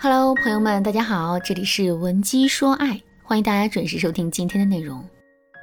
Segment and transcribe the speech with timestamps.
[0.00, 5.04] Hello，朋友们，大家好，这里是文姬说爱，欢迎大家准时收听今天的内容。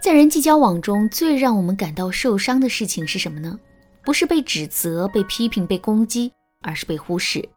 [0.02, 3.58] 在人际交往中最让我们感到受伤的事情是什么呢？
[4.04, 7.48] 不是被指责、被批评、被攻击，而是被忽视。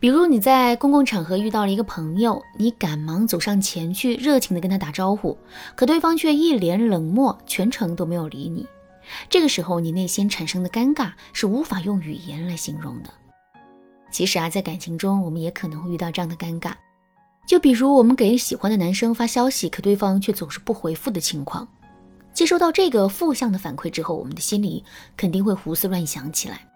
[0.00, 5.38] 比如你在公共场合遇到了一个朋友，你赶忙走上前去，热情地跟他打招呼，
[5.76, 8.66] 可对方却一脸冷漠，全程都没有理你。
[9.30, 13.10] 这个时候，你内心产生的尴尬是无法用语言来形容的。
[14.16, 16.72] 其实啊，在感情中，我们也可能会遇到这样的尴尬，
[17.46, 21.68] 就比如我们给喜欢的男生发消息，可对方却总是不回复的情况。
[22.32, 24.82] 接收到这个负向的反馈之后，我们的心里
[25.18, 26.66] 肯定会胡思乱想起来。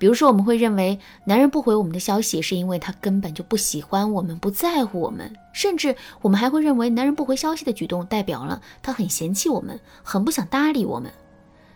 [0.00, 11.12] 比如说，我们会认为男人不回我们的消息，是因为他根本就不喜欢我们，不在乎我们，甚至我们还会认为男人不回消息的举动代表了他很嫌弃我们，很不想搭理我们。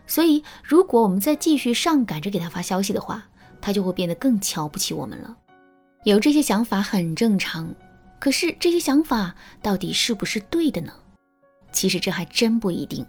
[0.05, 3.29] 所以，如果我们再继续上赶着给他发消息的话，
[3.67, 5.37] 他就会变得更瞧不起我们了。
[6.05, 7.75] 有这些想法很正常，
[8.21, 10.93] 可是这些想法到底是不是对的呢？
[11.73, 13.05] 其实这还真不一定。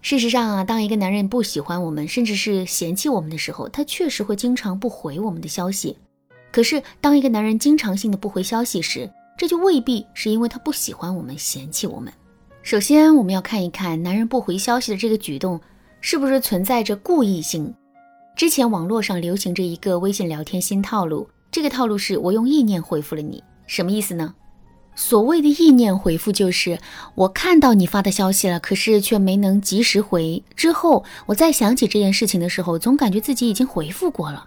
[0.00, 5.98] 事实上啊，当一个男人不喜欢我们，甚至是嫌弃我们的时候，他确实会经常不回我们的消息。
[6.50, 12.10] 可是，当一个男人经常性的不回消息时，这就未必是因为他不喜欢我们、嫌弃我们。
[12.62, 15.60] 首先，我们要看一看男人不回消息的这个举动
[16.00, 17.74] 是不是存在着故意性。
[18.40, 24.34] 之前网络上流行着一个微信聊天新套路，这个套路是我用意念回复了你，什么意思呢？
[24.94, 26.78] 所谓的意念回复就是
[27.14, 34.46] 我看到你发的消息了，可是却没能及时回，之后我再想起这件事情的时候，总感觉自己已经回复过了。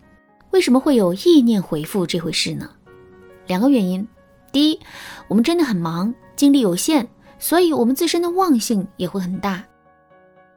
[0.49, 2.67] 为什么会有意念回复这回事呢？
[3.45, 4.07] 两个原因，
[4.51, 4.79] 第一，
[5.27, 7.05] 我们真的很忙，精力有限，
[7.37, 9.63] 所以我们自身的忘性也会很大。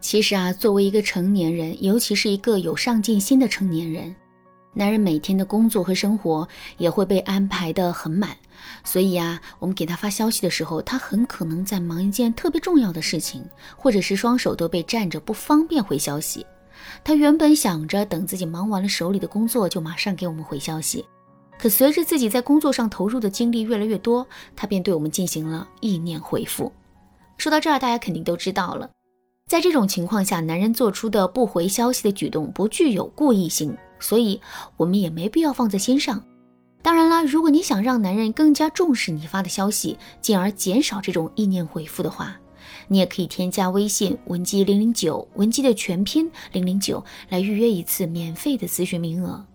[0.01, 4.15] 其实啊，作为一个成年人，尤其是一个有上进心的成年人，
[4.73, 8.37] 男人每天的工作和生活也会被安排的很满，
[8.85, 13.43] 所以啊，我们给他发消息的时候，他很可能在忙一件特别重要的事情，
[13.77, 16.47] 或者是双手都被占着，不方便回消息。
[17.03, 21.05] 他原本想着等自己忙完了手里的工作，就马上给我们回消息，
[21.59, 26.71] 可随着自己在工作上投入的精力越来越多，他便对我们进行了意念回复。
[27.39, 28.89] 说到这儿，大家肯定都知道了。
[29.49, 34.41] 在这种情况下，男人做出的不回消息的举动不具有故意性，所以
[34.77, 36.21] 我们也没必要放在心上。
[36.83, 42.37] 当然啦，如果你想让男人更加重视你发的消息，进而减少这种意念回复的话，
[42.89, 49.47] 你也可以添加微信文姬零零九，文姬的全拼零零九，来预约一次免费的咨询名额。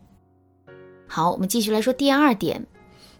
[1.06, 2.66] 好，我们继续来说第二点，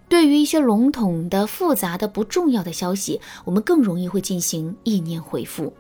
[0.08, 5.74] 对于一些笼统的、复杂的、不重要的消息，我们更容易会进行意念回复。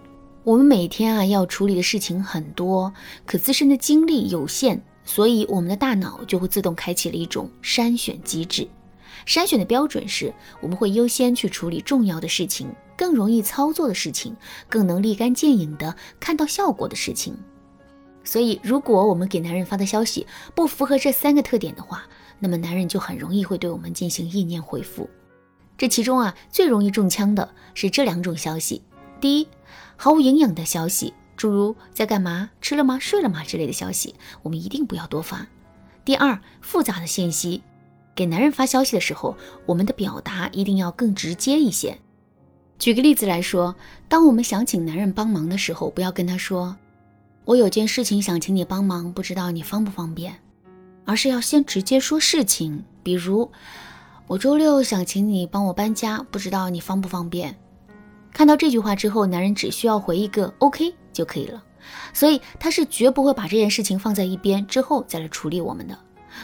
[0.44, 2.91] 我们每天啊要处理的事情很多，
[3.28, 8.68] 可自身的精力有限，所以我们的大脑就会自动开启了一种筛选机制。
[9.28, 14.35] 筛选的标准是，我们会优先去处理重要的事情，更容易操作的事情，
[14.68, 17.38] 更能立竿见影的看到效果的事情。
[18.23, 20.25] 所以，如果我们给男人发的消息
[20.56, 22.03] 不符合这三个特点的话，
[22.40, 25.08] 那么男人就很容易会对我们进行意念回复。
[25.78, 28.81] 这其中啊，最容易中枪的是这两种消息。
[29.21, 29.47] 第一，
[29.95, 35.45] 毫无营养的消息，诸如在干嘛、吃了吗、睡了吗之类的消息，我们一定不要多发。
[36.03, 37.61] 第二，复杂的信息，
[38.15, 39.37] 给男人发消息的时候，
[39.67, 41.99] 我们的表达一定要更直接一些。
[42.79, 43.75] 举个例子来说，
[44.09, 46.75] 当我们想请男人帮忙的时候，不要跟他说
[47.45, 50.33] “我有件事情想请你帮忙，不知道你方不方便”，
[51.05, 53.51] 而是要先直接说事情，比如
[54.25, 57.55] “我周六想请你帮我搬家，不知道你方不方便”。
[58.33, 61.63] 看到这句话之后，男人只需要回一个 “OK” 就可以了，
[62.13, 65.97] 所以他是绝不会把这件事情放在一边之后再来处理我们的。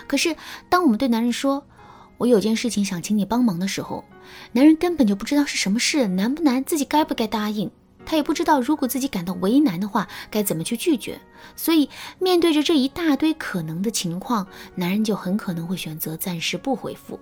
[0.05, 0.35] 可是，
[0.69, 1.65] 当我们对男人说
[2.17, 4.03] “我有件事情想请你帮忙”的时候，
[4.51, 7.71] 男人根本就不知道是什么事，难不难，自己该不该答应，
[8.05, 11.19] 他也不知道如果自己感到为难的话该怎么去拒绝。
[11.55, 17.17] 所以，面对着这一大堆可能的情况，男人就很可能会选择暂时不回复。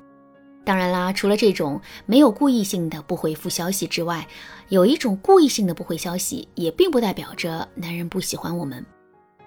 [0.66, 4.28] 当然啦，除了这种没有故意性的不回复消息之外，
[4.70, 8.84] 有一种故意性的不回消息，也并不代表着男人不喜欢我们。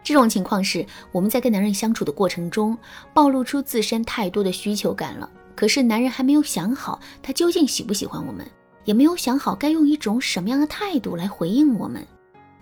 [0.05, 2.79] 这种情况是我们在跟男人相处的过程中，
[3.13, 5.29] 暴露出自身太多的需求感了。
[5.57, 8.49] 可是男人还没有想好他究竟喜不喜欢我们，
[8.85, 12.07] 也没有想好该用一种什么样的态度来回应我们。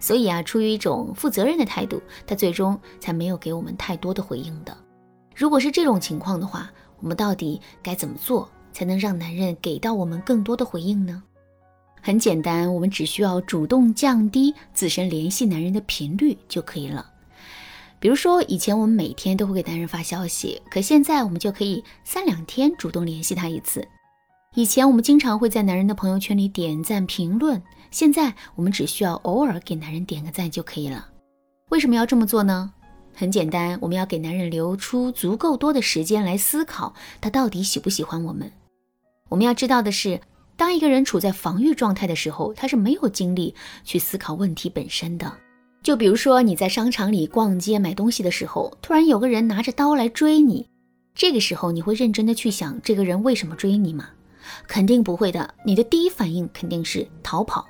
[0.01, 4.75] 所以啊，出于一种负责任的态度，他最终才没有给我们太多的回应的。
[5.35, 6.71] 如果是这种情况的话，
[7.01, 11.23] 我们到底该怎么做才能让男人给到我们更多的回应呢？
[12.03, 17.11] 很简单，我们只需要主动降低自身联系男人的频率就可以了。
[17.99, 23.87] 比如说，以前我们每天都会给男人发消息，可现在我们就可以三两天主动联系他一次。
[24.55, 27.61] 以前我们经常会在男人的朋友圈里点赞评论，
[27.91, 31.09] 现在我们只需要偶尔给男人点个赞就可以了。
[31.71, 32.73] 为什么要这么做呢？
[33.19, 38.53] 很简单，我们要给男人留出足够多的时间来思考他到底喜不喜欢我们。
[39.31, 40.21] 我们要知道的是，
[40.55, 43.55] 当一个人处在防御状态的时候，他是没有精力
[43.85, 45.33] 去思考问题本身的。
[45.83, 50.69] 就比如说你在商场里逛街买东西的时候，突然有个人拿着刀来追你，
[51.15, 54.11] 这个时候你会认真的去想这个人为什么追你吗？
[54.69, 57.67] 肯定不会的，你的第一反应肯定是逃跑，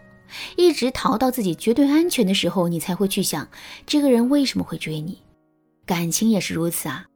[0.56, 3.46] 一直逃到自己绝对安全的时候，你才会去想
[3.87, 5.22] 这个人为什么会追你。
[5.86, 7.06] 感情也是如此啊，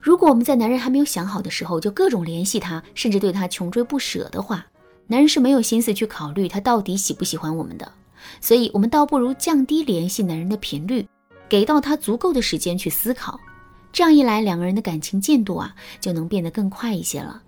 [0.00, 4.66] 如果我们在男人还没有想好的时候就各种联系他，甚至对他穷追不舍的话，
[5.06, 7.92] 男人是没有心思去考虑他到底喜不喜欢我们的。
[8.40, 11.06] 所以，我们倒不如降低联系男人的频率，
[11.50, 13.38] 给到他足够的时间去思考，
[13.92, 17.42] 这样一来，两个人的感情进度啊就能变得更快一些了。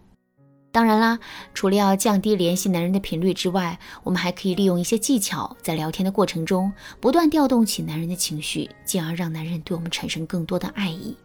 [0.77, 1.19] 当然啦，
[1.55, 6.71] 除了要降低联系男人的频率之外，我们还可以利用一些技巧，在聊天的过程中
[7.01, 11.17] 不断调动起男人的情绪，进而让男人对我们产生更多的爱意。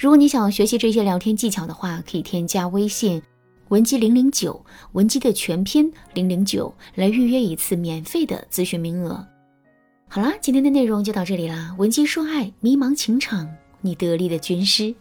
[0.00, 3.22] 如果你想学习这些聊天技巧的话，可以添加微信
[3.68, 4.60] 文姬零零九，
[4.94, 9.24] 文姬的全拼零零九，来预约一次免费的咨询名额。
[10.08, 13.48] 好啦，今天的内容就到这里啦，文姬说爱，迷茫情场，
[13.80, 14.92] 你得力的军师。